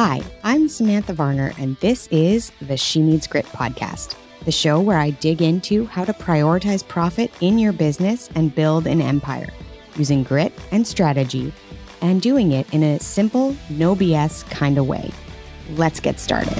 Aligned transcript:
Hi, 0.00 0.22
I'm 0.44 0.68
Samantha 0.68 1.12
Varner, 1.12 1.52
and 1.58 1.76
this 1.78 2.06
is 2.12 2.52
the 2.60 2.76
She 2.76 3.02
Needs 3.02 3.26
Grit 3.26 3.46
podcast, 3.46 4.14
the 4.44 4.52
show 4.52 4.80
where 4.80 4.96
I 4.96 5.10
dig 5.10 5.42
into 5.42 5.86
how 5.86 6.04
to 6.04 6.12
prioritize 6.12 6.86
profit 6.86 7.32
in 7.40 7.58
your 7.58 7.72
business 7.72 8.30
and 8.36 8.54
build 8.54 8.86
an 8.86 9.02
empire 9.02 9.48
using 9.96 10.22
grit 10.22 10.52
and 10.70 10.86
strategy 10.86 11.52
and 12.00 12.22
doing 12.22 12.52
it 12.52 12.72
in 12.72 12.84
a 12.84 13.00
simple, 13.00 13.56
no 13.70 13.96
BS 13.96 14.48
kind 14.48 14.78
of 14.78 14.86
way. 14.86 15.10
Let's 15.70 15.98
get 15.98 16.20
started. 16.20 16.56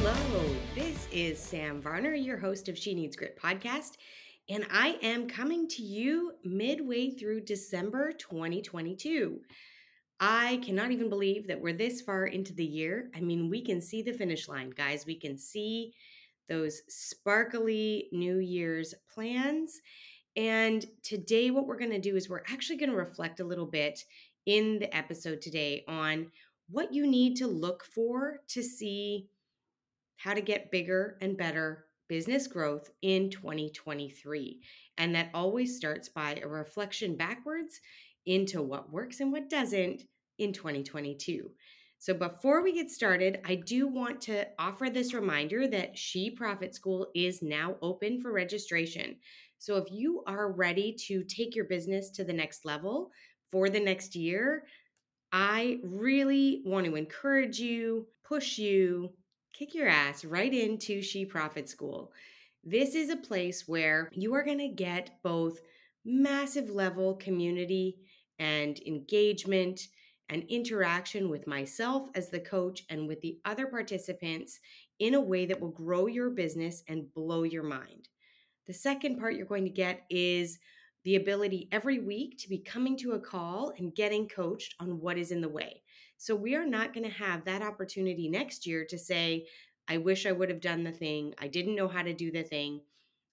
Hello, 0.00 0.56
this 0.74 1.06
is 1.12 1.38
Sam 1.38 1.82
Varner, 1.82 2.14
your 2.14 2.38
host 2.38 2.70
of 2.70 2.78
She 2.78 2.94
Needs 2.94 3.14
Grit 3.14 3.38
podcast 3.38 3.98
and 4.48 4.66
I 4.70 4.98
am 5.02 5.28
coming 5.28 5.68
to 5.68 5.82
you 5.82 6.32
midway 6.42 7.10
through 7.10 7.42
December 7.42 8.12
2022. 8.12 9.40
I 10.20 10.60
cannot 10.64 10.90
even 10.90 11.10
believe 11.10 11.46
that 11.46 11.60
we're 11.60 11.74
this 11.74 12.00
far 12.00 12.26
into 12.26 12.54
the 12.54 12.64
year. 12.64 13.10
I 13.14 13.20
mean, 13.20 13.50
we 13.50 13.62
can 13.62 13.80
see 13.82 14.02
the 14.02 14.12
finish 14.12 14.48
line, 14.48 14.70
guys. 14.70 15.04
We 15.06 15.18
can 15.18 15.36
see 15.36 15.92
those 16.48 16.80
sparkly 16.88 18.08
New 18.10 18.38
Year's 18.38 18.94
plans. 19.12 19.80
And 20.34 20.84
today, 21.02 21.50
what 21.50 21.66
we're 21.66 21.78
going 21.78 21.90
to 21.90 22.00
do 22.00 22.16
is 22.16 22.28
we're 22.28 22.42
actually 22.50 22.78
going 22.78 22.90
to 22.90 22.96
reflect 22.96 23.40
a 23.40 23.44
little 23.44 23.66
bit 23.66 24.02
in 24.46 24.78
the 24.78 24.94
episode 24.96 25.42
today 25.42 25.84
on 25.88 26.30
what 26.70 26.92
you 26.94 27.06
need 27.06 27.36
to 27.36 27.46
look 27.46 27.84
for 27.84 28.40
to 28.48 28.62
see 28.62 29.28
how 30.16 30.32
to 30.32 30.40
get 30.40 30.70
bigger 30.70 31.18
and 31.20 31.36
better 31.36 31.87
business 32.08 32.46
growth 32.46 32.90
in 33.02 33.30
2023. 33.30 34.60
And 34.96 35.14
that 35.14 35.30
always 35.34 35.76
starts 35.76 36.08
by 36.08 36.40
a 36.42 36.48
reflection 36.48 37.16
backwards 37.16 37.80
into 38.26 38.62
what 38.62 38.92
works 38.92 39.20
and 39.20 39.32
what 39.32 39.50
doesn't 39.50 40.02
in 40.38 40.52
2022. 40.52 41.50
So, 42.00 42.14
before 42.14 42.62
we 42.62 42.72
get 42.72 42.90
started, 42.90 43.40
I 43.44 43.56
do 43.56 43.88
want 43.88 44.20
to 44.22 44.46
offer 44.58 44.88
this 44.88 45.12
reminder 45.12 45.66
that 45.66 45.98
She 45.98 46.30
Profit 46.30 46.74
School 46.74 47.08
is 47.14 47.42
now 47.42 47.74
open 47.82 48.20
for 48.20 48.32
registration. 48.32 49.16
So, 49.58 49.76
if 49.76 49.90
you 49.90 50.22
are 50.26 50.52
ready 50.52 50.94
to 51.06 51.24
take 51.24 51.56
your 51.56 51.64
business 51.64 52.10
to 52.10 52.24
the 52.24 52.32
next 52.32 52.64
level 52.64 53.10
for 53.50 53.68
the 53.68 53.80
next 53.80 54.14
year, 54.14 54.64
I 55.32 55.80
really 55.82 56.62
want 56.64 56.86
to 56.86 56.94
encourage 56.94 57.58
you, 57.58 58.06
push 58.24 58.58
you, 58.58 59.12
kick 59.52 59.74
your 59.74 59.88
ass 59.88 60.24
right 60.24 60.52
into 60.52 61.02
She 61.02 61.24
Profit 61.24 61.68
School. 61.68 62.12
This 62.64 62.94
is 62.94 63.10
a 63.10 63.16
place 63.16 63.66
where 63.66 64.10
you 64.12 64.34
are 64.34 64.44
going 64.44 64.58
to 64.58 64.68
get 64.68 65.22
both 65.22 65.60
massive 66.04 66.70
level 66.70 67.14
community 67.14 67.96
and 68.38 68.80
engagement 68.86 69.88
and 70.28 70.44
interaction 70.48 71.28
with 71.28 71.46
myself 71.46 72.08
as 72.14 72.28
the 72.28 72.40
coach 72.40 72.84
and 72.90 73.08
with 73.08 73.20
the 73.20 73.38
other 73.44 73.66
participants 73.66 74.60
in 74.98 75.14
a 75.14 75.20
way 75.20 75.46
that 75.46 75.60
will 75.60 75.70
grow 75.70 76.06
your 76.06 76.30
business 76.30 76.82
and 76.88 77.12
blow 77.14 77.44
your 77.44 77.62
mind. 77.62 78.08
The 78.66 78.74
second 78.74 79.18
part 79.18 79.34
you're 79.34 79.46
going 79.46 79.64
to 79.64 79.70
get 79.70 80.04
is 80.10 80.58
the 81.04 81.16
ability 81.16 81.68
every 81.72 81.98
week 82.00 82.38
to 82.38 82.48
be 82.48 82.58
coming 82.58 82.96
to 82.98 83.12
a 83.12 83.20
call 83.20 83.72
and 83.78 83.94
getting 83.94 84.28
coached 84.28 84.74
on 84.78 85.00
what 85.00 85.16
is 85.16 85.30
in 85.30 85.40
the 85.40 85.48
way. 85.48 85.82
So 86.20 86.34
we 86.34 86.56
are 86.56 86.66
not 86.66 86.92
going 86.92 87.08
to 87.08 87.16
have 87.16 87.44
that 87.44 87.62
opportunity 87.62 88.28
next 88.28 88.66
year 88.66 88.84
to 88.86 88.98
say, 88.98 89.46
I 89.86 89.98
wish 89.98 90.26
I 90.26 90.32
would 90.32 90.48
have 90.50 90.60
done 90.60 90.82
the 90.82 90.90
thing. 90.90 91.32
I 91.38 91.46
didn't 91.46 91.76
know 91.76 91.86
how 91.86 92.02
to 92.02 92.12
do 92.12 92.32
the 92.32 92.42
thing. 92.42 92.80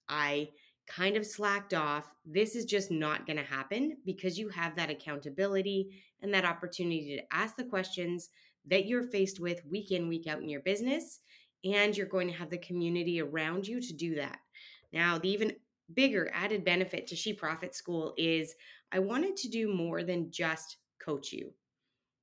I 0.08 0.50
kind 0.86 1.16
of 1.16 1.26
slacked 1.26 1.74
off. 1.74 2.08
This 2.24 2.54
is 2.54 2.64
just 2.64 2.92
not 2.92 3.26
going 3.26 3.38
to 3.38 3.42
happen 3.42 3.96
because 4.06 4.38
you 4.38 4.48
have 4.50 4.76
that 4.76 4.88
accountability 4.88 6.00
and 6.22 6.32
that 6.32 6.44
opportunity 6.44 7.16
to 7.16 7.36
ask 7.36 7.56
the 7.56 7.64
questions 7.64 8.28
that 8.68 8.86
you're 8.86 9.02
faced 9.02 9.40
with 9.40 9.66
week 9.66 9.90
in, 9.90 10.06
week 10.06 10.28
out 10.28 10.40
in 10.40 10.48
your 10.48 10.60
business. 10.60 11.18
And 11.64 11.96
you're 11.96 12.06
going 12.06 12.28
to 12.28 12.34
have 12.34 12.50
the 12.50 12.58
community 12.58 13.20
around 13.20 13.66
you 13.66 13.80
to 13.80 13.92
do 13.92 14.14
that. 14.14 14.38
Now, 14.92 15.18
the 15.18 15.28
even 15.28 15.56
bigger 15.92 16.30
added 16.32 16.64
benefit 16.64 17.08
to 17.08 17.16
She 17.16 17.32
Profit 17.32 17.74
School 17.74 18.14
is 18.16 18.54
I 18.92 19.00
wanted 19.00 19.36
to 19.38 19.48
do 19.48 19.74
more 19.74 20.04
than 20.04 20.30
just 20.30 20.76
coach 21.00 21.32
you 21.32 21.52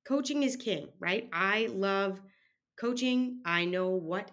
coaching 0.08 0.44
is 0.44 0.56
king, 0.56 0.90
right? 1.00 1.30
I 1.31 1.68
love 1.72 2.19
coaching. 2.80 3.41
I 3.46 3.66
know 3.66 3.90
what 3.90 4.31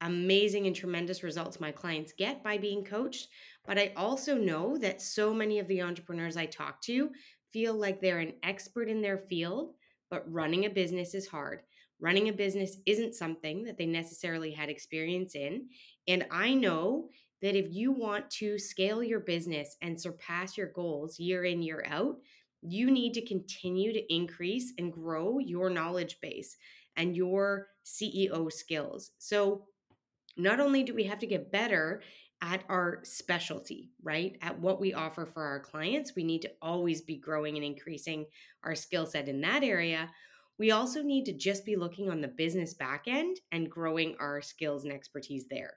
amazing 0.00 0.66
and 0.66 0.74
tremendous 0.74 1.22
results 1.22 1.60
my 1.60 1.70
clients 1.70 2.12
get 2.12 2.42
by 2.42 2.58
being 2.58 2.84
coached. 2.84 3.28
But 3.64 3.78
I 3.78 3.92
also 3.96 4.36
know 4.36 4.76
that 4.78 5.00
so 5.00 5.32
many 5.32 5.60
of 5.60 5.68
the 5.68 5.82
entrepreneurs 5.82 6.36
I 6.36 6.46
talk 6.46 6.82
to 6.82 7.10
feel 7.52 7.74
like 7.74 8.00
they're 8.00 8.18
an 8.18 8.34
expert 8.42 8.88
in 8.88 9.00
their 9.00 9.18
field, 9.18 9.74
but 10.10 10.30
running 10.30 10.64
a 10.64 10.70
business 10.70 11.14
is 11.14 11.28
hard. 11.28 11.62
Running 12.00 12.28
a 12.28 12.32
business 12.32 12.78
isn't 12.84 13.14
something 13.14 13.62
that 13.62 13.78
they 13.78 13.86
necessarily 13.86 14.50
had 14.50 14.68
experience 14.68 15.36
in. 15.36 15.68
And 16.08 16.26
I 16.32 16.54
know 16.54 17.10
that 17.42 17.54
if 17.54 17.66
you 17.70 17.92
want 17.92 18.28
to 18.30 18.58
scale 18.58 19.04
your 19.04 19.20
business 19.20 19.76
and 19.82 20.00
surpass 20.00 20.56
your 20.56 20.72
goals 20.72 21.20
year 21.20 21.44
in, 21.44 21.62
year 21.62 21.84
out, 21.86 22.16
you 22.62 22.90
need 22.90 23.14
to 23.14 23.26
continue 23.26 23.92
to 23.92 24.14
increase 24.14 24.72
and 24.78 24.92
grow 24.92 25.38
your 25.38 25.68
knowledge 25.68 26.18
base 26.20 26.56
and 26.96 27.16
your 27.16 27.68
CEO 27.84 28.50
skills. 28.50 29.10
So, 29.18 29.66
not 30.36 30.60
only 30.60 30.82
do 30.82 30.94
we 30.94 31.04
have 31.04 31.18
to 31.18 31.26
get 31.26 31.52
better 31.52 32.02
at 32.40 32.64
our 32.68 33.00
specialty, 33.04 33.90
right? 34.02 34.38
At 34.40 34.58
what 34.58 34.80
we 34.80 34.94
offer 34.94 35.26
for 35.26 35.44
our 35.44 35.60
clients, 35.60 36.14
we 36.16 36.24
need 36.24 36.42
to 36.42 36.52
always 36.62 37.02
be 37.02 37.16
growing 37.16 37.56
and 37.56 37.64
increasing 37.64 38.26
our 38.64 38.74
skill 38.74 39.06
set 39.06 39.28
in 39.28 39.40
that 39.42 39.62
area. 39.62 40.10
We 40.58 40.70
also 40.70 41.02
need 41.02 41.24
to 41.26 41.36
just 41.36 41.64
be 41.64 41.76
looking 41.76 42.10
on 42.10 42.20
the 42.20 42.28
business 42.28 42.74
back 42.74 43.04
end 43.06 43.38
and 43.52 43.70
growing 43.70 44.16
our 44.18 44.40
skills 44.40 44.84
and 44.84 44.92
expertise 44.92 45.44
there. 45.50 45.74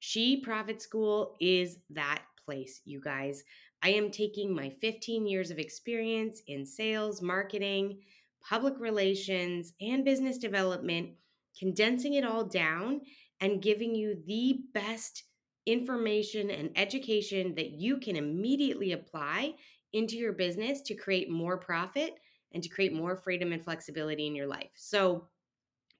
She 0.00 0.40
Profit 0.40 0.80
School 0.80 1.36
is 1.40 1.78
that 1.90 2.22
place, 2.44 2.80
you 2.84 3.00
guys. 3.00 3.42
I 3.82 3.90
am 3.90 4.10
taking 4.10 4.54
my 4.54 4.70
15 4.80 5.26
years 5.26 5.50
of 5.50 5.58
experience 5.58 6.42
in 6.46 6.66
sales, 6.66 7.22
marketing, 7.22 8.00
public 8.40 8.74
relations, 8.78 9.72
and 9.80 10.04
business 10.04 10.38
development, 10.38 11.10
condensing 11.58 12.14
it 12.14 12.24
all 12.24 12.44
down 12.44 13.02
and 13.40 13.62
giving 13.62 13.94
you 13.94 14.16
the 14.26 14.60
best 14.74 15.24
information 15.66 16.50
and 16.50 16.70
education 16.76 17.54
that 17.54 17.72
you 17.72 17.98
can 17.98 18.16
immediately 18.16 18.92
apply 18.92 19.54
into 19.92 20.16
your 20.16 20.32
business 20.32 20.80
to 20.82 20.94
create 20.94 21.30
more 21.30 21.56
profit 21.56 22.18
and 22.52 22.62
to 22.62 22.68
create 22.68 22.92
more 22.92 23.16
freedom 23.16 23.52
and 23.52 23.62
flexibility 23.62 24.26
in 24.26 24.34
your 24.34 24.46
life. 24.46 24.70
So, 24.74 25.28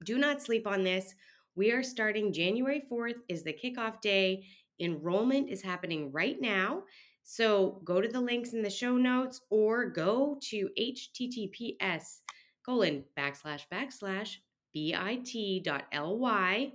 do 0.05 0.17
not 0.17 0.41
sleep 0.41 0.67
on 0.67 0.85
this. 0.85 1.15
We 1.57 1.73
are 1.73 1.83
starting 1.83 2.33
January 2.33 2.85
4th 2.91 3.17
is 3.29 3.43
the 3.43 3.53
kickoff 3.53 4.01
day. 4.01 4.45
Enrollment 4.81 5.51
is 5.51 5.61
happening 5.61 6.13
right 6.13 6.41
now. 6.41 6.85
So 7.31 7.83
go 7.85 8.01
to 8.01 8.09
the 8.09 8.23
links 8.23 8.55
in 8.55 8.63
the 8.63 8.71
show 8.71 8.97
notes 8.97 9.43
or 9.51 9.85
go 9.85 10.39
to 10.45 10.71
https 10.81 12.21
colon 12.65 13.05
backslash 13.19 13.65
backslash 13.71 14.37
bit.ly 14.73 16.73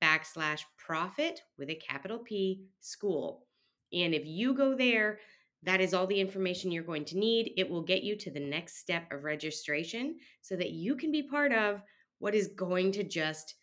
backslash 0.00 0.60
profit 0.78 1.40
with 1.58 1.70
a 1.70 1.74
capital 1.74 2.20
P 2.20 2.68
school. 2.78 3.48
And 3.92 4.14
if 4.14 4.24
you 4.24 4.54
go 4.54 4.76
there, 4.76 5.18
that 5.64 5.80
is 5.80 5.92
all 5.92 6.06
the 6.06 6.20
information 6.20 6.70
you're 6.70 6.84
going 6.84 7.04
to 7.06 7.18
need. 7.18 7.54
It 7.56 7.68
will 7.68 7.82
get 7.82 8.04
you 8.04 8.14
to 8.14 8.30
the 8.30 8.38
next 8.38 8.78
step 8.78 9.12
of 9.12 9.24
registration 9.24 10.18
so 10.40 10.54
that 10.54 10.70
you 10.70 10.94
can 10.94 11.10
be 11.10 11.24
part 11.24 11.52
of 11.52 11.82
what 12.20 12.36
is 12.36 12.46
going 12.46 12.92
to 12.92 13.02
just 13.02 13.56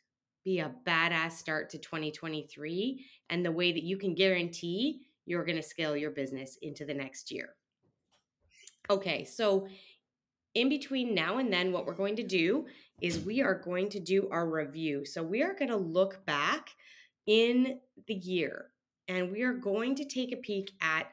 be 0.44 0.60
a 0.60 0.76
badass 0.86 1.32
start 1.32 1.70
to 1.70 1.78
2023 1.78 3.06
and 3.30 3.46
the 3.46 3.52
way 3.52 3.72
that 3.72 3.84
you 3.84 3.96
can 3.96 4.14
guarantee 4.14 5.06
you're 5.26 5.46
going 5.46 5.58
to 5.58 5.64
scale 5.64 5.96
your 5.96 6.12
business 6.12 6.58
into 6.62 6.86
the 6.86 6.94
next 6.94 7.32
year. 7.32 7.50
Okay, 8.90 9.24
so 9.24 9.68
in 10.56 10.70
between 10.70 11.16
now 11.16 11.38
and 11.38 11.52
then, 11.52 11.72
what 11.72 11.86
we're 11.86 11.96
going 11.96 12.16
to 12.18 12.24
do 12.24 12.66
is 13.02 13.20
we 13.20 13.42
are 13.42 13.60
going 13.60 13.90
to 13.90 14.00
do 14.00 14.30
our 14.30 14.48
review. 14.48 15.06
So 15.06 15.24
we 15.24 15.42
are 15.42 15.56
going 15.56 15.70
to 15.70 15.78
look 15.78 16.26
back 16.26 16.70
in 17.26 17.80
the 18.08 18.14
year 18.14 18.68
and 19.08 19.32
we 19.32 19.42
are 19.42 19.54
going 19.54 19.96
to 19.96 20.06
take 20.06 20.32
a 20.32 20.38
peek 20.38 20.72
at 20.82 21.08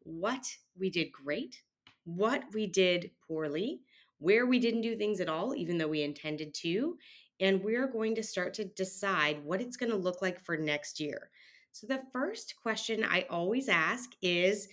what 0.00 0.46
we 0.78 0.90
did 0.90 1.10
great, 1.12 1.62
what 2.04 2.42
we 2.52 2.66
did 2.66 3.10
poorly, 3.26 3.80
where 4.18 4.46
we 4.46 4.58
didn't 4.58 4.82
do 4.82 4.96
things 4.96 5.20
at 5.20 5.28
all, 5.28 5.54
even 5.54 5.78
though 5.78 5.88
we 5.88 6.02
intended 6.02 6.54
to. 6.54 6.96
And 7.40 7.64
we're 7.64 7.88
going 7.88 8.14
to 8.14 8.22
start 8.22 8.54
to 8.54 8.64
decide 8.64 9.44
what 9.44 9.60
it's 9.60 9.76
going 9.76 9.90
to 9.90 9.96
look 9.96 10.22
like 10.22 10.44
for 10.44 10.56
next 10.56 11.00
year. 11.00 11.30
So, 11.74 11.86
the 11.86 12.02
first 12.12 12.54
question 12.62 13.04
I 13.04 13.26
always 13.28 13.68
ask 13.68 14.10
is 14.22 14.68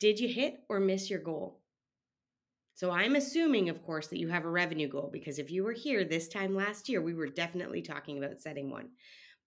Did 0.00 0.18
you 0.20 0.28
hit 0.28 0.60
or 0.68 0.80
miss 0.80 1.08
your 1.08 1.20
goal? 1.20 1.60
So, 2.74 2.90
I'm 2.90 3.16
assuming, 3.16 3.70
of 3.70 3.82
course, 3.82 4.08
that 4.08 4.18
you 4.18 4.28
have 4.28 4.44
a 4.44 4.50
revenue 4.50 4.88
goal 4.88 5.08
because 5.12 5.38
if 5.38 5.50
you 5.50 5.64
were 5.64 5.72
here 5.72 6.04
this 6.04 6.28
time 6.28 6.54
last 6.54 6.88
year, 6.88 7.00
we 7.00 7.14
were 7.14 7.28
definitely 7.28 7.80
talking 7.80 8.18
about 8.18 8.40
setting 8.40 8.70
one. 8.70 8.88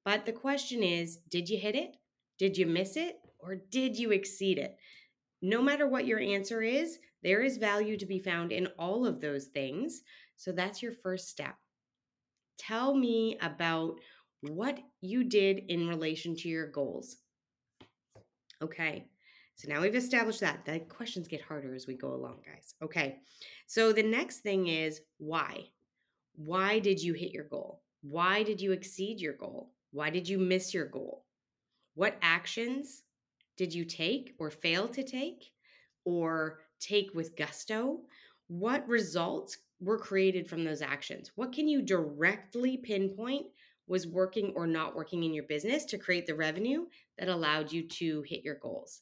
But 0.04 0.26
the 0.26 0.32
question 0.32 0.82
is 0.82 1.18
Did 1.30 1.50
you 1.50 1.60
hit 1.60 1.76
it? 1.76 1.98
Did 2.40 2.58
you 2.58 2.66
miss 2.66 2.98
it? 2.98 3.18
or 3.46 3.56
did 3.56 3.98
you 3.98 4.12
exceed 4.12 4.58
it? 4.58 4.78
No 5.42 5.62
matter 5.62 5.88
what 5.88 6.08
your 6.08 6.20
answer 6.20 6.62
is, 6.62 6.98
there 7.24 7.42
is 7.42 7.58
value 7.58 7.98
to 7.98 8.06
be 8.06 8.20
found 8.20 8.52
in 8.52 8.68
all 8.80 9.06
of 9.06 9.22
those 9.22 9.46
things. 9.46 10.02
So 10.36 10.52
that's 10.52 10.82
your 10.82 10.92
first 10.92 11.30
step. 11.30 11.56
Tell 12.58 12.96
me 12.96 13.38
about 13.42 14.00
what 14.50 14.80
you 15.02 15.24
did 15.24 15.64
in 15.70 15.88
relation 15.88 16.36
to 16.38 16.50
your 16.50 16.68
goals. 16.68 17.18
Okay. 18.62 19.06
So 19.56 19.70
now 19.70 19.82
we've 19.82 19.96
established 19.96 20.42
that. 20.42 20.66
The 20.66 20.80
questions 20.80 21.28
get 21.28 21.42
harder 21.42 21.74
as 21.74 21.88
we 21.88 21.96
go 21.96 22.14
along, 22.14 22.40
guys. 22.46 22.76
Okay. 22.82 23.20
So 23.68 23.94
the 23.94 24.04
next 24.04 24.40
thing 24.40 24.68
is 24.68 25.02
why? 25.18 25.66
Why 26.36 26.80
did 26.80 27.02
you 27.02 27.14
hit 27.14 27.32
your 27.32 27.46
goal? 27.46 27.82
Why 28.02 28.44
did 28.44 28.60
you 28.60 28.74
exceed 28.74 29.22
your 29.22 29.34
goal? 29.34 29.72
Why 29.92 30.10
did 30.10 30.28
you 30.28 30.38
miss 30.38 30.74
your 30.74 30.88
goal? 30.88 31.24
What 31.96 32.18
actions 32.22 33.04
did 33.56 33.74
you 33.74 33.86
take 33.86 34.36
or 34.38 34.52
fail 34.52 34.90
to 34.90 35.04
take 35.04 35.52
or 36.04 36.60
take 36.82 37.14
with 37.14 37.38
gusto? 37.38 38.02
What 38.48 38.88
results 38.88 39.58
were 39.80 39.98
created 39.98 40.50
from 40.50 40.64
those 40.64 40.82
actions? 40.82 41.32
What 41.36 41.54
can 41.54 41.68
you 41.68 41.82
directly 41.82 42.78
pinpoint 42.78 43.46
was 43.88 44.08
working 44.08 44.54
or 44.56 44.68
not 44.68 44.96
working 44.96 45.24
in 45.24 45.34
your 45.34 45.44
business 45.44 45.86
to 45.86 45.98
create 45.98 46.26
the 46.26 46.36
revenue 46.36 46.86
that 47.18 47.30
allowed 47.30 47.72
you 47.72 47.88
to 47.88 48.24
hit 48.24 48.44
your 48.44 48.56
goals? 48.56 49.02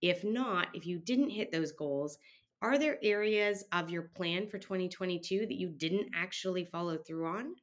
If 0.00 0.22
not, 0.24 0.68
if 0.74 0.86
you 0.86 0.98
didn't 0.98 1.30
hit 1.30 1.50
those 1.50 1.72
goals, 1.72 2.18
are 2.60 2.78
there 2.78 2.98
areas 3.02 3.64
of 3.72 3.90
your 3.90 4.10
plan 4.14 4.46
for 4.48 4.58
2022 4.58 5.40
that 5.40 5.52
you 5.52 5.70
didn't 5.70 6.10
actually 6.14 6.64
follow 6.64 6.96
through 6.98 7.26
on? 7.26 7.54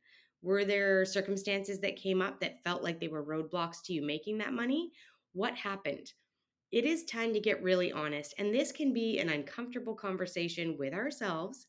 Were 0.42 0.64
there 0.64 1.06
circumstances 1.06 1.80
that 1.80 1.96
came 1.96 2.22
up 2.22 2.40
that 2.40 2.64
felt 2.64 2.84
like 2.84 3.00
they 3.00 3.08
were 3.08 3.26
roadblocks 3.26 3.84
to 3.86 3.94
you 3.94 4.06
making 4.06 4.38
that 4.38 4.54
money? 4.54 4.92
What 5.34 5.56
happened? 5.56 6.14
It 6.72 6.86
is 6.86 7.04
time 7.06 7.34
to 7.34 7.40
get 7.40 7.64
really 7.64 7.92
honest, 7.92 8.34
and 8.38 8.54
this 8.54 8.72
can 8.72 8.94
be 8.94 9.20
an 9.20 9.30
uncomfortable 9.30 9.96
conversation 9.96 10.78
with 10.78 10.94
ourselves. 10.94 11.68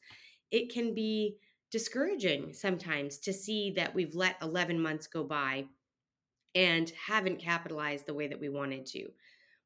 It 0.50 0.72
can 0.72 0.94
be 0.94 1.36
discouraging 1.70 2.52
sometimes 2.52 3.18
to 3.18 3.32
see 3.32 3.72
that 3.72 3.94
we've 3.94 4.14
let 4.14 4.36
11 4.42 4.80
months 4.80 5.06
go 5.06 5.24
by 5.24 5.66
and 6.54 6.90
haven't 6.90 7.38
capitalized 7.38 8.06
the 8.06 8.14
way 8.14 8.26
that 8.28 8.40
we 8.40 8.48
wanted 8.48 8.86
to. 8.86 9.08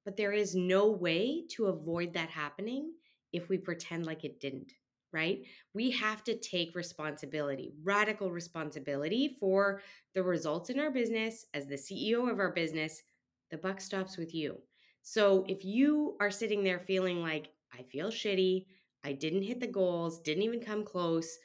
But 0.05 0.17
there 0.17 0.32
is 0.32 0.55
no 0.55 0.91
way 0.91 1.44
to 1.50 1.67
avoid 1.67 2.14
that 2.14 2.31
happening 2.31 2.93
if 3.32 3.49
we 3.49 3.58
pretend 3.58 4.06
like 4.06 4.25
it 4.25 4.41
didn't, 4.41 4.73
right? 5.12 5.43
We 5.75 5.91
have 5.93 6.25
to 6.25 6.37
take 6.37 6.75
responsibility, 6.75 7.73
radical 7.82 8.32
responsibility 8.32 9.37
for 9.38 9.82
the 10.14 10.23
results 10.23 10.70
in 10.70 10.81
our 10.81 10.91
business. 10.91 11.46
As 11.55 11.67
the 11.67 11.76
CEO 11.76 12.31
of 12.31 12.41
our 12.41 12.50
business, 12.50 13.03
the 13.50 13.58
buck 13.58 13.81
stops 13.81 14.17
with 14.17 14.35
you. 14.35 14.56
So 15.03 15.44
if 15.49 15.64
you 15.64 16.17
are 16.20 16.31
sitting 16.31 16.64
there 16.64 16.81
feeling 16.81 17.23
like, 17.23 17.50
I 17.73 17.82
feel 17.85 18.08
shitty, 18.08 18.67
I 19.05 19.12
didn't 19.12 19.43
hit 19.43 19.61
the 19.61 19.67
goals, 19.67 20.20
didn't 20.20 20.43
even 20.43 20.61
come 20.61 20.85
close, 20.85 21.38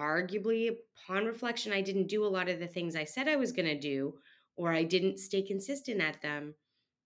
arguably 0.00 0.76
upon 1.04 1.26
reflection, 1.26 1.72
I 1.72 1.82
didn't 1.82 2.08
do 2.08 2.24
a 2.24 2.28
lot 2.28 2.48
of 2.48 2.58
the 2.58 2.66
things 2.66 2.96
I 2.96 3.04
said 3.04 3.28
I 3.28 3.36
was 3.36 3.52
going 3.52 3.68
to 3.68 3.78
do, 3.78 4.14
or 4.56 4.72
I 4.72 4.84
didn't 4.84 5.18
stay 5.18 5.42
consistent 5.42 6.00
at 6.00 6.22
them, 6.22 6.54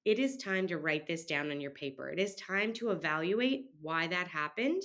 it 0.04 0.18
is 0.18 0.36
time 0.36 0.66
to 0.68 0.78
write 0.78 1.06
this 1.06 1.24
down 1.24 1.50
on 1.50 1.60
your 1.60 1.70
paper. 1.70 2.10
It 2.10 2.18
is 2.18 2.34
time 2.34 2.72
to 2.74 2.90
evaluate 2.90 3.66
why 3.80 4.06
that 4.06 4.28
happened 4.28 4.82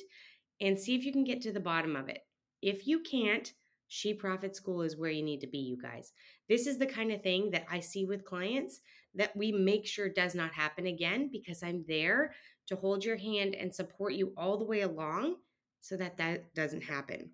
and 0.61 0.79
see 0.79 0.95
if 0.95 1.03
you 1.03 1.11
can 1.11 1.23
get 1.23 1.41
to 1.41 1.51
the 1.51 1.59
bottom 1.59 1.95
of 1.95 2.09
it. 2.09 2.19
If 2.61 2.87
you 2.87 3.01
can't, 3.01 3.51
She 3.87 4.13
Profit 4.13 4.55
School 4.55 4.81
is 4.81 4.97
where 4.97 5.09
you 5.09 5.23
need 5.23 5.41
to 5.41 5.47
be, 5.47 5.59
you 5.59 5.77
guys. 5.81 6.13
This 6.47 6.67
is 6.67 6.77
the 6.77 6.85
kind 6.85 7.11
of 7.11 7.21
thing 7.21 7.51
that 7.51 7.65
I 7.69 7.79
see 7.79 8.05
with 8.05 8.25
clients 8.25 8.81
that 9.15 9.35
we 9.35 9.51
make 9.51 9.85
sure 9.85 10.09
does 10.09 10.35
not 10.35 10.53
happen 10.53 10.85
again 10.85 11.29
because 11.31 11.63
I'm 11.63 11.83
there 11.87 12.33
to 12.67 12.75
hold 12.75 13.03
your 13.03 13.17
hand 13.17 13.55
and 13.55 13.73
support 13.73 14.13
you 14.13 14.33
all 14.37 14.57
the 14.57 14.65
way 14.65 14.81
along 14.81 15.35
so 15.81 15.97
that 15.97 16.17
that 16.17 16.53
doesn't 16.53 16.83
happen. 16.83 17.31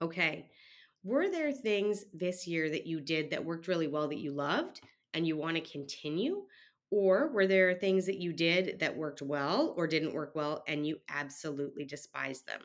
Okay. 0.00 0.50
Were 1.04 1.28
there 1.30 1.52
things 1.52 2.04
this 2.12 2.46
year 2.46 2.70
that 2.70 2.86
you 2.86 3.00
did 3.00 3.30
that 3.30 3.44
worked 3.44 3.68
really 3.68 3.88
well 3.88 4.08
that 4.08 4.18
you 4.18 4.32
loved 4.32 4.80
and 5.14 5.26
you 5.26 5.36
want 5.36 5.56
to 5.56 5.72
continue? 5.72 6.44
Or 6.90 7.30
were 7.32 7.46
there 7.46 7.74
things 7.74 8.06
that 8.06 8.18
you 8.18 8.32
did 8.32 8.78
that 8.80 8.96
worked 8.96 9.22
well 9.22 9.74
or 9.76 9.86
didn't 9.86 10.14
work 10.14 10.34
well 10.34 10.64
and 10.66 10.86
you 10.86 10.98
absolutely 11.08 11.84
despise 11.84 12.42
them? 12.42 12.60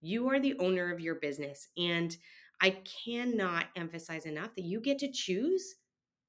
You 0.00 0.28
are 0.28 0.40
the 0.40 0.58
owner 0.58 0.92
of 0.92 1.00
your 1.00 1.16
business. 1.16 1.68
And 1.76 2.16
I 2.60 2.76
cannot 3.04 3.66
emphasize 3.76 4.26
enough 4.26 4.54
that 4.54 4.64
you 4.64 4.80
get 4.80 4.98
to 5.00 5.10
choose 5.10 5.76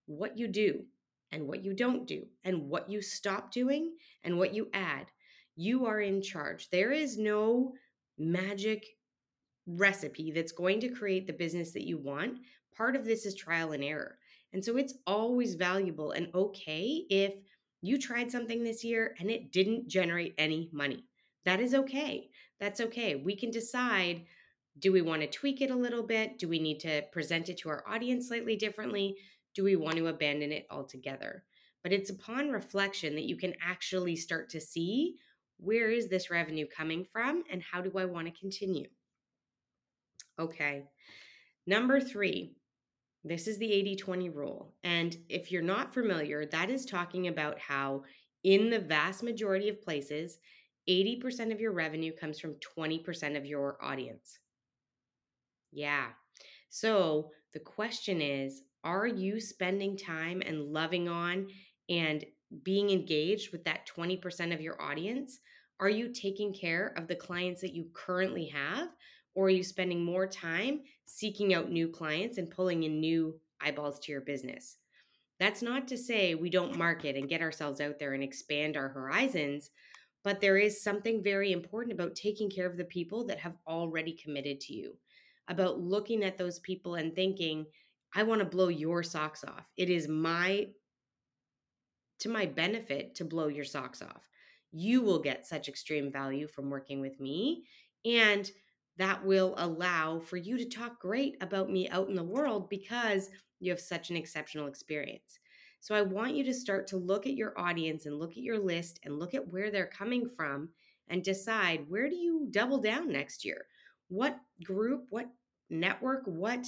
what 0.08 0.38
you 0.38 0.48
do 0.48 0.86
and 1.32 1.48
what 1.48 1.64
you 1.64 1.74
don't 1.74 2.08
do 2.08 2.26
and 2.44 2.70
what 2.70 2.90
you 2.90 3.02
stop 3.02 3.52
doing 3.52 3.96
and 4.24 4.38
what 4.38 4.54
you 4.54 4.70
add. 4.74 5.08
You 5.56 5.86
are 5.86 6.02
in 6.02 6.22
charge. 6.22 6.70
There 6.70 6.92
is 6.92 7.18
no 7.18 7.74
magic 8.18 8.86
recipe 9.68 10.32
that's 10.32 10.52
going 10.52 10.80
to 10.82 10.90
create 10.90 11.28
the 11.28 11.34
business 11.34 11.72
that 11.72 11.88
you 11.88 11.98
want. 11.98 12.40
Part 12.76 12.96
of 12.96 13.06
this 13.06 13.26
is 13.26 13.36
trial 13.36 13.72
and 13.72 13.84
error. 13.84 14.18
And 14.54 14.64
so 14.64 14.78
it's 14.78 14.96
always 15.06 15.56
valuable 15.56 16.12
and 16.12 16.28
okay 16.34 17.06
if 17.10 17.34
you 17.82 17.98
tried 17.98 18.32
something 18.32 18.64
this 18.64 18.84
year 18.84 19.16
and 19.20 19.30
it 19.30 19.52
didn't 19.52 19.88
generate 19.88 20.36
any 20.38 20.70
money. 20.72 21.06
That 21.46 21.60
is 21.60 21.74
okay. 21.76 22.30
That's 22.60 22.82
okay. 22.82 23.16
We 23.16 23.36
can 23.36 23.52
decide 23.52 24.26
do 24.80 24.92
we 24.92 25.02
want 25.02 25.22
to 25.22 25.28
tweak 25.28 25.62
it 25.62 25.72
a 25.72 25.76
little 25.76 26.04
bit? 26.04 26.38
Do 26.38 26.50
we 26.50 26.60
need 26.60 26.82
to 26.82 27.04
present 27.14 27.48
it 27.48 27.58
to 27.60 27.70
our 27.70 27.84
audience 27.88 28.28
slightly 28.28 28.58
differently? 28.58 29.16
Do 29.54 29.64
we 29.64 29.78
want 29.78 29.96
to 29.96 30.08
abandon 30.08 30.52
it 30.52 30.68
altogether? 30.70 31.44
But 31.82 31.94
it's 31.94 32.10
upon 32.10 32.50
reflection 32.50 33.16
that 33.16 33.24
you 33.24 33.38
can 33.38 33.54
actually 33.62 34.18
start 34.18 34.50
to 34.50 34.60
see 34.60 35.16
where 35.58 35.92
is 35.92 36.10
this 36.10 36.30
revenue 36.30 36.66
coming 36.68 37.06
from 37.14 37.44
and 37.50 37.62
how 37.62 37.82
do 37.82 37.92
I 37.98 38.04
want 38.04 38.28
to 38.28 38.38
continue? 38.38 38.88
Okay. 40.40 40.84
Number 41.68 42.00
three, 42.00 42.56
this 43.24 43.48
is 43.48 43.58
the 43.58 43.72
80 43.72 43.96
20 43.96 44.30
rule. 44.30 44.74
And 44.84 45.18
if 45.30 45.52
you're 45.52 45.62
not 45.62 45.94
familiar, 45.94 46.46
that 46.46 46.70
is 46.70 46.86
talking 46.86 47.28
about 47.28 47.60
how, 47.60 48.04
in 48.44 48.70
the 48.70 48.80
vast 48.80 49.24
majority 49.24 49.70
of 49.70 49.82
places, 49.82 50.38
80% 50.88 51.52
of 51.52 51.60
your 51.60 51.72
revenue 51.72 52.12
comes 52.12 52.40
from 52.40 52.56
20% 52.78 53.36
of 53.36 53.46
your 53.46 53.78
audience. 53.82 54.38
Yeah. 55.72 56.10
So 56.70 57.32
the 57.54 57.60
question 57.60 58.22
is 58.22 58.62
are 58.84 59.08
you 59.08 59.40
spending 59.40 59.98
time 59.98 60.44
and 60.46 60.72
loving 60.72 61.10
on 61.10 61.48
and 61.90 62.24
being 62.64 62.92
engaged 62.92 63.52
with 63.52 63.64
that 63.64 63.88
20% 63.88 64.54
of 64.54 64.62
your 64.62 64.80
audience? 64.80 65.40
Are 65.80 65.90
you 65.90 66.14
taking 66.14 66.54
care 66.54 66.94
of 66.96 67.08
the 67.08 67.16
clients 67.16 67.62
that 67.62 67.74
you 67.74 67.88
currently 67.94 68.46
have? 68.50 68.90
Or 69.36 69.48
are 69.48 69.50
you 69.50 69.64
spending 69.64 70.04
more 70.04 70.26
time 70.26 70.82
seeking 71.06 71.54
out 71.54 71.70
new 71.70 71.90
clients 71.90 72.38
and 72.38 72.50
pulling 72.50 72.84
in 72.84 73.00
new 73.00 73.40
eyeballs 73.62 74.00
to 74.00 74.12
your 74.12 74.22
business? 74.22 74.78
That's 75.40 75.62
not 75.62 75.88
to 75.90 75.98
say 75.98 76.34
we 76.34 76.50
don't 76.50 76.78
market 76.78 77.18
and 77.18 77.30
get 77.30 77.42
ourselves 77.42 77.82
out 77.82 78.00
there 78.00 78.14
and 78.14 78.24
expand 78.24 78.78
our 78.78 78.88
horizons, 78.88 79.70
but 80.24 80.40
there 80.40 80.58
is 80.58 80.82
something 80.82 81.22
very 81.22 81.52
important 81.52 81.94
about 81.94 82.16
taking 82.16 82.50
care 82.50 82.66
of 82.66 82.78
the 82.78 82.86
people 82.86 83.26
that 83.28 83.40
have 83.40 83.58
already 83.68 84.14
committed 84.14 84.62
to 84.62 84.74
you, 84.74 84.98
about 85.50 85.80
looking 85.80 86.24
at 86.24 86.38
those 86.38 86.60
people 86.60 86.96
and 86.96 87.14
thinking, 87.14 87.66
I 88.16 88.24
want 88.24 88.40
to 88.40 88.46
blow 88.46 88.70
your 88.70 89.04
socks 89.04 89.44
off. 89.44 89.66
It 89.76 89.90
is 89.90 90.08
my 90.08 90.70
to 92.20 92.30
my 92.30 92.46
benefit 92.46 93.14
to 93.16 93.26
blow 93.26 93.48
your 93.48 93.66
socks 93.66 94.02
off. 94.02 94.24
You 94.72 95.02
will 95.02 95.20
get 95.20 95.46
such 95.46 95.68
extreme 95.68 96.12
value 96.12 96.48
from 96.48 96.70
working 96.70 97.02
with 97.02 97.20
me 97.20 97.66
and 98.06 98.50
that 98.98 99.24
will 99.26 99.56
allow 99.58 100.20
for 100.20 100.38
you 100.38 100.58
to 100.58 100.66
talk 100.66 101.00
great 101.02 101.38
about 101.42 101.70
me 101.70 101.90
out 101.90 102.10
in 102.10 102.16
the 102.16 102.24
world 102.24 102.70
because 102.70 103.30
you 103.60 103.72
have 103.72 103.80
such 103.80 104.10
an 104.10 104.18
exceptional 104.18 104.68
experience. 104.68 105.40
So 105.80 105.94
I 105.94 106.02
want 106.02 106.36
you 106.36 106.44
to 106.46 106.54
start 106.54 106.88
to 106.88 106.98
look 106.98 107.28
at 107.28 107.36
your 107.36 107.58
audience 107.60 108.06
and 108.06 108.18
look 108.18 108.32
at 108.32 108.38
your 108.38 108.58
list 108.58 109.00
and 109.04 109.20
look 109.20 109.34
at 109.34 109.48
where 109.48 109.70
they're 109.70 109.86
coming 109.86 110.30
from 110.36 110.70
and 111.10 111.24
decide 111.24 111.86
where 111.90 112.10
do 112.10 112.16
you 112.16 112.48
double 112.52 112.80
down 112.80 113.12
next 113.12 113.46
year? 113.46 113.68
What 114.08 114.40
group, 114.64 115.08
what 115.10 115.30
network, 115.70 116.24
what 116.26 116.66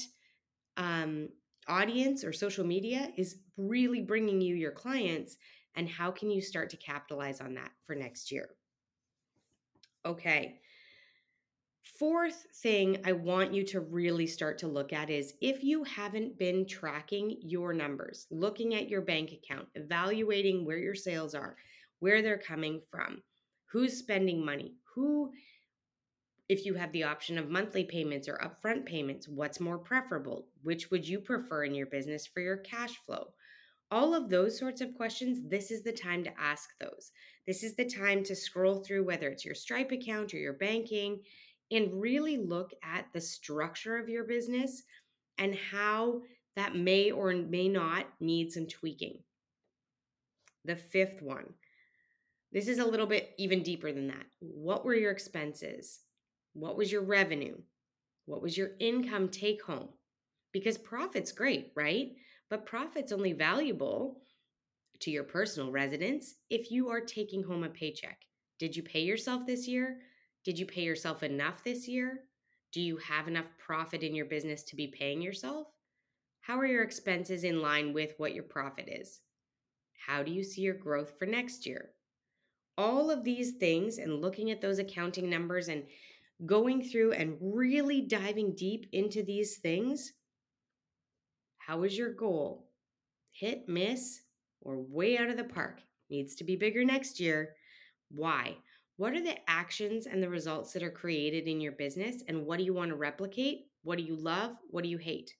um, 0.75 1.29
audience 1.67 2.23
or 2.23 2.31
social 2.31 2.65
media 2.65 3.11
is 3.17 3.37
really 3.57 4.01
bringing 4.01 4.39
you 4.41 4.55
your 4.55 4.71
clients 4.71 5.37
and 5.75 5.87
how 5.89 6.11
can 6.11 6.29
you 6.29 6.41
start 6.41 6.69
to 6.71 6.77
capitalize 6.77 7.39
on 7.39 7.53
that 7.55 7.71
for 7.85 7.95
next 7.95 8.31
year? 8.31 8.49
Okay. 10.05 10.59
Fourth 11.95 12.45
thing 12.61 13.01
I 13.05 13.13
want 13.13 13.53
you 13.53 13.63
to 13.67 13.79
really 13.79 14.27
start 14.27 14.59
to 14.59 14.67
look 14.67 14.93
at 14.93 15.09
is 15.09 15.33
if 15.41 15.63
you 15.63 15.83
haven't 15.83 16.37
been 16.37 16.67
tracking 16.67 17.37
your 17.41 17.73
numbers, 17.73 18.27
looking 18.29 18.75
at 18.75 18.89
your 18.89 19.01
bank 19.01 19.31
account, 19.31 19.67
evaluating 19.73 20.65
where 20.65 20.77
your 20.77 20.93
sales 20.93 21.33
are, 21.33 21.55
where 21.99 22.21
they're 22.21 22.37
coming 22.37 22.81
from, 22.91 23.23
who's 23.65 23.97
spending 23.97 24.45
money, 24.45 24.75
who, 24.93 25.31
if 26.49 26.65
you 26.65 26.75
have 26.75 26.91
the 26.91 27.03
option 27.03 27.37
of 27.37 27.49
monthly 27.49 27.85
payments 27.85 28.27
or 28.27 28.37
upfront 28.43 28.85
payments, 28.85 29.27
what's 29.27 29.59
more 29.59 29.79
preferable? 29.79 30.45
Which 30.63 30.91
would 30.91 31.07
you 31.07 31.19
prefer 31.19 31.63
in 31.63 31.73
your 31.73 31.87
business 31.87 32.27
for 32.27 32.41
your 32.41 32.57
cash 32.57 32.95
flow? 33.05 33.29
All 33.89 34.13
of 34.13 34.29
those 34.29 34.59
sorts 34.59 34.81
of 34.81 34.93
questions, 34.93 35.39
this 35.49 35.71
is 35.71 35.81
the 35.81 35.93
time 35.93 36.23
to 36.25 36.39
ask 36.39 36.69
those. 36.79 37.11
This 37.47 37.63
is 37.63 37.75
the 37.75 37.85
time 37.85 38.23
to 38.25 38.35
scroll 38.35 38.83
through 38.83 39.05
whether 39.05 39.29
it's 39.29 39.45
your 39.45 39.55
Stripe 39.55 39.91
account 39.91 40.33
or 40.33 40.37
your 40.37 40.53
banking 40.53 41.21
and 41.71 42.01
really 42.01 42.37
look 42.37 42.71
at 42.83 43.05
the 43.13 43.21
structure 43.21 43.97
of 43.97 44.09
your 44.09 44.23
business 44.23 44.83
and 45.37 45.55
how 45.55 46.21
that 46.55 46.75
may 46.75 47.11
or 47.11 47.33
may 47.33 47.67
not 47.67 48.07
need 48.19 48.51
some 48.51 48.67
tweaking. 48.67 49.19
The 50.65 50.75
fifth 50.75 51.21
one, 51.21 51.53
this 52.51 52.67
is 52.67 52.79
a 52.79 52.85
little 52.85 53.05
bit 53.05 53.31
even 53.37 53.63
deeper 53.63 53.91
than 53.91 54.07
that. 54.07 54.25
What 54.39 54.85
were 54.85 54.95
your 54.95 55.11
expenses? 55.11 55.99
What 56.53 56.77
was 56.77 56.91
your 56.91 57.03
revenue? 57.03 57.57
What 58.25 58.41
was 58.41 58.57
your 58.57 58.71
income 58.79 59.29
take 59.29 59.61
home? 59.61 59.89
Because 60.51 60.77
profit's 60.77 61.31
great, 61.31 61.71
right? 61.75 62.13
But 62.49 62.65
profit's 62.65 63.11
only 63.11 63.33
valuable 63.33 64.21
to 65.01 65.11
your 65.11 65.23
personal 65.23 65.71
residence 65.71 66.35
if 66.49 66.71
you 66.71 66.89
are 66.89 67.01
taking 67.01 67.43
home 67.43 67.63
a 67.63 67.69
paycheck. 67.69 68.17
Did 68.59 68.75
you 68.75 68.81
pay 68.81 69.01
yourself 69.01 69.45
this 69.45 69.67
year? 69.67 69.99
Did 70.47 70.57
you 70.57 70.65
pay 70.65 70.83
yourself 70.83 71.23
enough 71.23 71.61
this 71.61 71.89
year? 71.89 72.21
Do 72.71 72.79
you 72.79 72.95
have 72.95 73.27
enough 73.27 73.47
profit 73.57 74.01
in 74.01 74.15
your 74.15 74.27
business 74.27 74.63
to 74.63 74.77
be 74.77 74.87
paying 74.87 75.21
yourself? 75.21 75.67
How 76.39 76.57
are 76.57 76.65
your 76.65 76.83
expenses 76.83 77.43
in 77.43 77.61
line 77.61 77.91
with 77.91 78.13
what 78.15 78.33
your 78.33 78.45
profit 78.45 78.87
is? 78.87 79.19
How 80.05 80.23
do 80.23 80.31
you 80.31 80.45
see 80.45 80.61
your 80.61 80.75
growth 80.75 81.19
for 81.19 81.25
next 81.25 81.65
year? 81.65 81.89
All 82.77 83.11
of 83.11 83.25
these 83.25 83.55
things 83.59 83.97
and 83.97 84.21
looking 84.21 84.49
at 84.49 84.61
those 84.61 84.79
accounting 84.79 85.29
numbers 85.29 85.67
and 85.67 85.83
going 86.45 86.81
through 86.81 87.11
and 87.11 87.35
really 87.41 87.99
diving 87.99 88.55
deep 88.55 88.87
into 88.93 89.23
these 89.23 89.57
things. 89.57 90.13
How 91.57 91.83
is 91.83 91.97
your 91.97 92.13
goal? 92.13 92.69
Hit, 93.33 93.67
miss, 93.67 94.21
or 94.61 94.77
way 94.79 95.17
out 95.17 95.29
of 95.29 95.35
the 95.35 95.43
park? 95.43 95.81
Needs 96.09 96.35
to 96.35 96.45
be 96.45 96.55
bigger 96.55 96.85
next 96.85 97.19
year. 97.19 97.55
Why? 98.11 98.55
What 98.97 99.13
are 99.13 99.21
the 99.21 99.37
actions 99.47 100.07
and 100.07 100.21
the 100.21 100.29
results 100.29 100.73
that 100.73 100.83
are 100.83 100.91
created 100.91 101.47
in 101.47 101.61
your 101.61 101.71
business? 101.71 102.23
And 102.27 102.45
what 102.45 102.57
do 102.57 102.63
you 102.63 102.73
want 102.73 102.89
to 102.89 102.95
replicate? 102.95 103.67
What 103.83 103.97
do 103.97 104.03
you 104.03 104.15
love? 104.15 104.57
What 104.71 104.83
do 104.83 104.89
you 104.89 104.97
hate? 104.97 105.35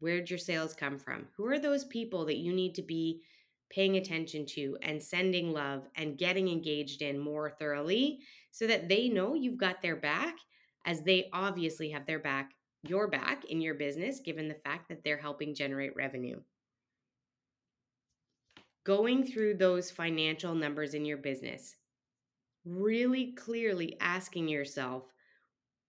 Where'd 0.00 0.30
your 0.30 0.38
sales 0.38 0.74
come 0.74 0.98
from? 0.98 1.26
Who 1.36 1.46
are 1.46 1.58
those 1.58 1.84
people 1.84 2.24
that 2.26 2.38
you 2.38 2.52
need 2.52 2.74
to 2.76 2.82
be 2.82 3.22
paying 3.70 3.96
attention 3.96 4.46
to 4.46 4.78
and 4.82 5.02
sending 5.02 5.52
love 5.52 5.86
and 5.94 6.16
getting 6.16 6.48
engaged 6.48 7.02
in 7.02 7.18
more 7.18 7.50
thoroughly 7.50 8.20
so 8.50 8.66
that 8.66 8.88
they 8.88 9.08
know 9.08 9.34
you've 9.34 9.58
got 9.58 9.82
their 9.82 9.96
back 9.96 10.36
as 10.86 11.02
they 11.02 11.28
obviously 11.32 11.90
have 11.90 12.06
their 12.06 12.18
back 12.18 12.52
your 12.82 13.08
back 13.08 13.44
in 13.46 13.60
your 13.60 13.74
business 13.74 14.20
given 14.20 14.48
the 14.48 14.54
fact 14.54 14.88
that 14.88 15.02
they're 15.04 15.18
helping 15.18 15.54
generate 15.54 15.94
revenue 15.96 16.40
going 18.84 19.26
through 19.26 19.54
those 19.54 19.90
financial 19.90 20.54
numbers 20.54 20.94
in 20.94 21.04
your 21.04 21.18
business 21.18 21.74
really 22.68 23.32
clearly 23.32 23.96
asking 24.00 24.48
yourself 24.48 25.04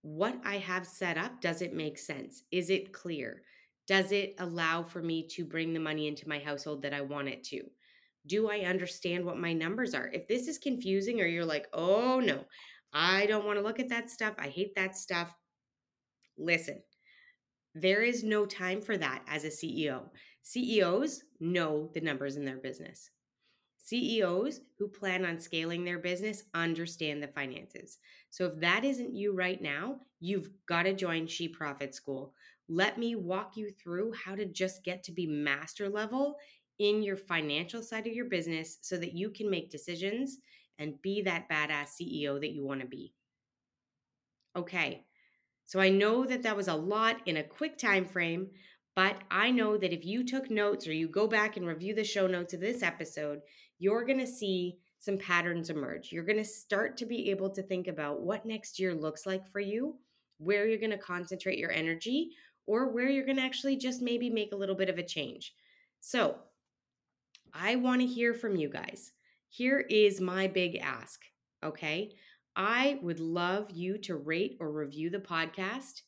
what 0.02 0.36
i 0.46 0.58
have 0.58 0.88
set 0.88 1.18
up 1.18 1.42
does 1.42 1.62
it 1.62 1.74
make 1.74 1.98
sense 1.98 2.44
is 2.52 2.70
it 2.70 2.94
clear 2.94 3.42
does 3.90 4.12
it 4.12 4.36
allow 4.38 4.84
for 4.84 5.02
me 5.02 5.28
to 5.30 5.44
bring 5.44 5.74
the 5.74 5.80
money 5.80 6.08
into 6.08 6.30
my 6.30 6.38
household 6.38 6.84
that 6.84 6.94
I 6.94 7.02
want 7.02 7.28
it 7.28 7.44
to? 7.46 7.64
Do 8.28 8.48
I 8.48 8.60
understand 8.60 9.26
what 9.26 9.40
my 9.40 9.52
numbers 9.52 9.96
are? 9.96 10.12
If 10.14 10.28
this 10.28 10.48
is 10.48 10.60
confusing 10.60 11.20
or 11.20 11.26
you're 11.26 11.44
like, 11.44 11.66
oh 11.74 12.20
no, 12.20 12.46
I 12.94 13.26
don't 13.26 13.48
want 13.48 13.58
to 13.58 13.64
look 13.64 13.80
at 13.80 13.90
that 13.90 14.12
stuff, 14.12 14.36
I 14.38 14.50
hate 14.50 14.76
that 14.76 14.96
stuff, 14.96 15.34
listen, 16.38 16.84
there 17.74 18.04
is 18.04 18.24
no 18.24 18.46
time 18.46 18.80
for 18.80 18.96
that 18.96 19.24
as 19.28 19.44
a 19.44 19.48
CEO. 19.48 20.04
CEOs 20.44 21.24
know 21.40 21.90
the 21.96 22.02
numbers 22.02 22.36
in 22.36 22.46
their 22.46 22.58
business. 22.58 23.10
CEOs 23.90 24.62
who 24.78 24.88
plan 24.88 25.26
on 25.26 25.40
scaling 25.40 25.84
their 25.84 25.98
business 25.98 26.44
understand 26.54 27.24
the 27.24 27.28
finances. 27.28 27.98
So 28.30 28.46
if 28.46 28.60
that 28.60 28.86
isn't 28.86 29.16
you 29.16 29.34
right 29.34 29.60
now, 29.60 29.98
you've 30.20 30.52
got 30.68 30.84
to 30.84 30.94
join 30.94 31.26
She 31.26 31.48
Profit 31.48 31.96
School. 31.96 32.36
Let 32.68 33.00
me 33.00 33.16
walk 33.16 33.58
you 33.58 33.72
through 33.72 34.14
how 34.14 34.36
to 34.36 34.46
just 34.46 34.84
get 34.84 35.04
to 35.06 35.12
be 35.12 35.26
master 35.26 35.90
level 35.90 36.36
in 36.78 37.02
your 37.02 37.18
financial 37.18 37.82
side 37.82 38.06
of 38.06 38.14
your 38.14 38.26
business 38.26 38.78
so 38.82 38.96
that 38.98 39.14
you 39.14 39.32
can 39.32 39.50
make 39.50 39.72
decisions 39.72 40.38
and 40.78 41.02
be 41.02 41.24
that 41.24 41.50
badass 41.50 42.00
CEO 42.00 42.40
that 42.40 42.52
you 42.52 42.64
want 42.64 42.82
to 42.82 42.88
be. 42.88 43.16
Okay. 44.56 45.04
So 45.66 45.80
I 45.80 45.90
know 45.90 46.26
that 46.26 46.44
that 46.44 46.56
was 46.56 46.68
a 46.68 46.76
lot 46.76 47.18
in 47.26 47.38
a 47.38 47.44
quick 47.44 47.78
time 47.78 48.06
frame, 48.06 48.50
but 49.00 49.16
I 49.32 49.50
know 49.50 49.78
that 49.78 49.94
if 49.94 50.04
you 50.04 50.26
took 50.26 50.52
notes 50.52 50.86
or 50.86 50.92
you 50.92 51.08
go 51.08 51.26
back 51.26 51.56
and 51.56 51.66
review 51.66 51.96
the 51.96 52.04
show 52.04 52.28
notes 52.28 52.54
of 52.54 52.60
this 52.60 52.84
episode, 52.84 53.40
you're 53.78 54.04
going 54.04 54.20
to 54.20 54.28
see 54.28 54.76
some 55.00 55.18
patterns 55.18 55.70
emerge. 55.70 56.12
You're 56.12 56.26
going 56.26 56.38
to 56.38 56.44
start 56.44 56.98
to 56.98 57.06
be 57.06 57.32
able 57.32 57.50
to 57.52 57.64
think 57.64 57.88
about 57.88 58.20
what 58.20 58.46
next 58.46 58.78
year 58.78 58.94
looks 58.94 59.26
like 59.26 59.50
for 59.54 59.62
you, 59.62 59.96
where 60.38 60.68
you're 60.68 60.82
going 60.82 60.90
to 60.92 60.98
concentrate 60.98 61.58
your 61.58 61.72
energy, 61.72 62.32
or 62.66 62.92
where 62.92 63.08
you're 63.08 63.24
going 63.26 63.38
to 63.38 63.42
actually 63.42 63.78
just 63.78 64.02
maybe 64.02 64.30
make 64.30 64.52
a 64.52 64.58
little 64.58 64.76
bit 64.76 64.90
of 64.90 64.98
a 64.98 65.04
change. 65.04 65.54
So, 66.02 66.36
I 67.54 67.78
want 67.78 68.02
to 68.02 68.06
hear 68.06 68.34
from 68.34 68.58
you 68.58 68.68
guys. 68.68 69.14
Here 69.48 69.80
is 69.80 70.20
my 70.20 70.48
big 70.48 70.76
ask, 70.76 71.22
okay? 71.64 72.18
I 72.54 73.00
would 73.02 73.22
love 73.22 73.72
you 73.72 73.98
to 74.00 74.18
rate 74.18 74.58
or 74.60 74.70
review 74.70 75.10
the 75.10 75.20
podcast. 75.20 76.02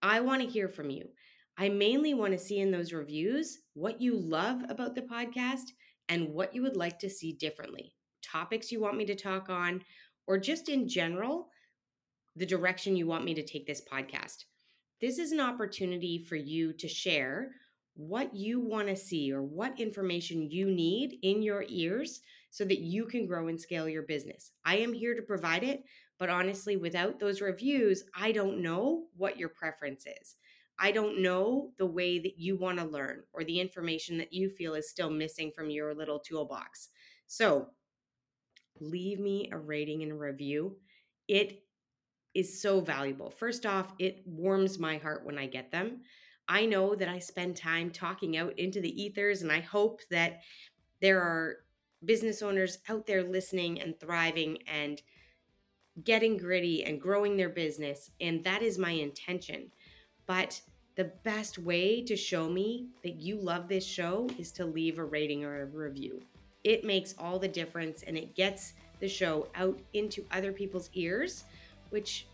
I 0.00 0.20
want 0.20 0.42
to 0.42 0.48
hear 0.48 0.68
from 0.68 0.90
you. 0.90 1.08
I 1.60 1.68
mainly 1.68 2.14
want 2.14 2.32
to 2.32 2.38
see 2.38 2.60
in 2.60 2.70
those 2.70 2.92
reviews 2.92 3.58
what 3.74 4.00
you 4.00 4.16
love 4.16 4.62
about 4.68 4.94
the 4.94 5.02
podcast 5.02 5.72
and 6.08 6.28
what 6.28 6.54
you 6.54 6.62
would 6.62 6.76
like 6.76 7.00
to 7.00 7.10
see 7.10 7.32
differently, 7.32 7.96
topics 8.22 8.70
you 8.70 8.80
want 8.80 8.96
me 8.96 9.04
to 9.06 9.16
talk 9.16 9.50
on, 9.50 9.82
or 10.28 10.38
just 10.38 10.68
in 10.68 10.88
general, 10.88 11.48
the 12.36 12.46
direction 12.46 12.94
you 12.94 13.08
want 13.08 13.24
me 13.24 13.34
to 13.34 13.44
take 13.44 13.66
this 13.66 13.82
podcast. 13.92 14.44
This 15.00 15.18
is 15.18 15.32
an 15.32 15.40
opportunity 15.40 16.24
for 16.28 16.36
you 16.36 16.72
to 16.74 16.86
share 16.86 17.50
what 17.94 18.32
you 18.36 18.60
want 18.60 18.86
to 18.86 18.94
see 18.94 19.32
or 19.32 19.42
what 19.42 19.80
information 19.80 20.48
you 20.48 20.70
need 20.70 21.18
in 21.22 21.42
your 21.42 21.64
ears 21.68 22.20
so 22.50 22.64
that 22.66 22.78
you 22.78 23.04
can 23.04 23.26
grow 23.26 23.48
and 23.48 23.60
scale 23.60 23.88
your 23.88 24.04
business. 24.04 24.52
I 24.64 24.76
am 24.76 24.92
here 24.92 25.16
to 25.16 25.22
provide 25.22 25.64
it, 25.64 25.82
but 26.20 26.30
honestly, 26.30 26.76
without 26.76 27.18
those 27.18 27.40
reviews, 27.40 28.04
I 28.16 28.30
don't 28.30 28.62
know 28.62 29.06
what 29.16 29.36
your 29.36 29.48
preference 29.48 30.04
is. 30.06 30.36
I 30.78 30.92
don't 30.92 31.22
know 31.22 31.72
the 31.76 31.86
way 31.86 32.18
that 32.18 32.38
you 32.38 32.56
want 32.56 32.78
to 32.78 32.84
learn 32.84 33.22
or 33.32 33.44
the 33.44 33.60
information 33.60 34.18
that 34.18 34.32
you 34.32 34.48
feel 34.48 34.74
is 34.74 34.88
still 34.88 35.10
missing 35.10 35.50
from 35.54 35.70
your 35.70 35.94
little 35.94 36.20
toolbox. 36.20 36.88
So, 37.26 37.68
leave 38.80 39.18
me 39.18 39.50
a 39.52 39.58
rating 39.58 40.02
and 40.02 40.12
a 40.12 40.16
review. 40.16 40.76
It 41.26 41.64
is 42.34 42.60
so 42.60 42.80
valuable. 42.80 43.30
First 43.30 43.66
off, 43.66 43.92
it 43.98 44.22
warms 44.24 44.78
my 44.78 44.98
heart 44.98 45.26
when 45.26 45.38
I 45.38 45.46
get 45.46 45.72
them. 45.72 46.02
I 46.48 46.64
know 46.64 46.94
that 46.94 47.08
I 47.08 47.18
spend 47.18 47.56
time 47.56 47.90
talking 47.90 48.36
out 48.36 48.58
into 48.58 48.80
the 48.80 49.02
ethers, 49.02 49.42
and 49.42 49.52
I 49.52 49.60
hope 49.60 50.00
that 50.10 50.40
there 51.00 51.20
are 51.20 51.56
business 52.04 52.42
owners 52.42 52.78
out 52.88 53.06
there 53.06 53.24
listening 53.24 53.80
and 53.80 53.98
thriving 53.98 54.58
and 54.66 55.02
getting 56.04 56.36
gritty 56.36 56.84
and 56.84 57.00
growing 57.00 57.36
their 57.36 57.48
business. 57.48 58.10
And 58.20 58.44
that 58.44 58.62
is 58.62 58.78
my 58.78 58.92
intention. 58.92 59.72
But 60.26 60.60
the 60.98 61.04
best 61.22 61.58
way 61.58 62.02
to 62.02 62.16
show 62.16 62.48
me 62.48 62.88
that 63.04 63.20
you 63.20 63.36
love 63.36 63.68
this 63.68 63.86
show 63.86 64.28
is 64.36 64.50
to 64.50 64.66
leave 64.66 64.98
a 64.98 65.04
rating 65.04 65.44
or 65.44 65.62
a 65.62 65.66
review. 65.66 66.20
It 66.64 66.82
makes 66.82 67.14
all 67.20 67.38
the 67.38 67.46
difference 67.46 68.02
and 68.02 68.18
it 68.18 68.34
gets 68.34 68.72
the 68.98 69.08
show 69.08 69.46
out 69.54 69.78
into 69.92 70.24
other 70.32 70.50
people's 70.50 70.90
ears 70.94 71.44
which 71.90 72.26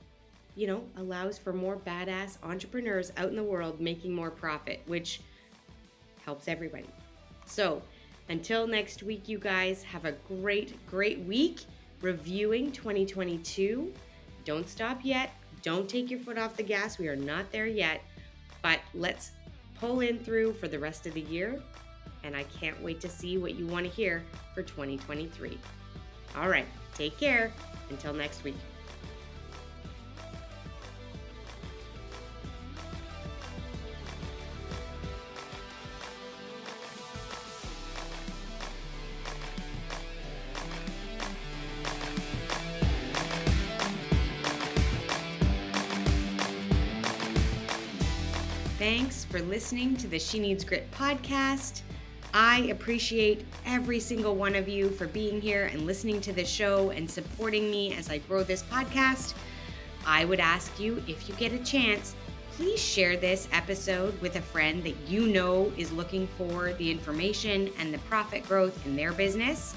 you 0.56 0.66
know 0.66 0.82
allows 0.96 1.36
for 1.36 1.52
more 1.52 1.76
badass 1.76 2.38
entrepreneurs 2.42 3.12
out 3.18 3.28
in 3.28 3.36
the 3.36 3.42
world 3.42 3.82
making 3.82 4.14
more 4.14 4.30
profit, 4.30 4.80
which 4.86 5.20
helps 6.24 6.48
everybody. 6.48 6.88
So, 7.44 7.82
until 8.30 8.66
next 8.66 9.02
week, 9.02 9.28
you 9.28 9.38
guys 9.38 9.82
have 9.82 10.06
a 10.06 10.12
great, 10.12 10.74
great 10.86 11.18
week 11.20 11.66
reviewing 12.00 12.72
2022. 12.72 13.92
Don't 14.46 14.66
stop 14.66 15.00
yet. 15.02 15.34
Don't 15.60 15.86
take 15.86 16.10
your 16.10 16.20
foot 16.20 16.38
off 16.38 16.56
the 16.56 16.62
gas. 16.62 16.98
We 16.98 17.08
are 17.08 17.16
not 17.16 17.52
there 17.52 17.66
yet, 17.66 18.00
but 18.64 18.80
let's 18.94 19.32
pull 19.78 20.00
in 20.00 20.18
through 20.18 20.54
for 20.54 20.68
the 20.68 20.78
rest 20.78 21.06
of 21.06 21.12
the 21.12 21.20
year. 21.20 21.60
And 22.24 22.34
I 22.34 22.44
can't 22.44 22.82
wait 22.82 22.98
to 23.02 23.10
see 23.10 23.36
what 23.36 23.54
you 23.56 23.66
want 23.66 23.84
to 23.84 23.92
hear 23.92 24.24
for 24.54 24.62
2023. 24.62 25.58
All 26.36 26.48
right, 26.48 26.64
take 26.94 27.18
care. 27.18 27.52
Until 27.90 28.14
next 28.14 28.42
week. 28.42 28.56
Listening 49.48 49.96
to 49.96 50.06
the 50.06 50.18
She 50.18 50.38
Needs 50.38 50.64
Grit 50.64 50.90
podcast. 50.90 51.82
I 52.32 52.68
appreciate 52.70 53.44
every 53.66 54.00
single 54.00 54.34
one 54.34 54.54
of 54.54 54.68
you 54.68 54.90
for 54.90 55.06
being 55.06 55.40
here 55.40 55.66
and 55.66 55.86
listening 55.86 56.20
to 56.22 56.32
this 56.32 56.48
show 56.48 56.90
and 56.90 57.10
supporting 57.10 57.70
me 57.70 57.94
as 57.94 58.10
I 58.10 58.18
grow 58.18 58.42
this 58.42 58.62
podcast. 58.64 59.34
I 60.06 60.24
would 60.24 60.40
ask 60.40 60.80
you, 60.80 61.02
if 61.06 61.28
you 61.28 61.34
get 61.36 61.52
a 61.52 61.58
chance, 61.58 62.14
please 62.52 62.80
share 62.80 63.16
this 63.16 63.48
episode 63.52 64.20
with 64.20 64.36
a 64.36 64.42
friend 64.42 64.82
that 64.84 64.96
you 65.06 65.28
know 65.28 65.72
is 65.76 65.92
looking 65.92 66.26
for 66.38 66.72
the 66.74 66.90
information 66.90 67.70
and 67.78 67.92
the 67.92 67.98
profit 67.98 68.46
growth 68.48 68.84
in 68.86 68.96
their 68.96 69.12
business. 69.12 69.74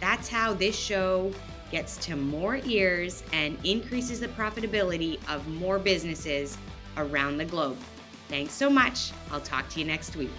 That's 0.00 0.28
how 0.28 0.54
this 0.54 0.78
show 0.78 1.32
gets 1.70 1.96
to 2.06 2.16
more 2.16 2.60
ears 2.64 3.22
and 3.32 3.58
increases 3.64 4.20
the 4.20 4.28
profitability 4.28 5.18
of 5.28 5.46
more 5.48 5.78
businesses 5.78 6.56
around 6.96 7.38
the 7.38 7.44
globe. 7.44 7.76
Thanks 8.28 8.52
so 8.52 8.68
much. 8.68 9.12
I'll 9.32 9.40
talk 9.40 9.68
to 9.70 9.80
you 9.80 9.86
next 9.86 10.14
week. 10.16 10.30